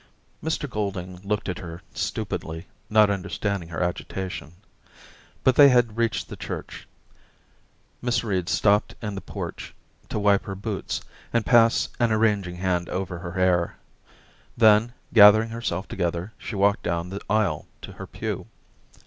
[0.43, 4.53] Mr Golding looked at her stupidly, not understanding her agitation..
[5.43, 6.87] But they had reached the church.
[8.01, 9.75] Miss Reed stopped in the porch
[10.09, 11.01] to wipe her boots
[11.31, 13.77] and pass an arranging hand over her hair.
[14.57, 18.47] Then, gather Daisy 221 ing herself together, she walked down the aisle to her pew.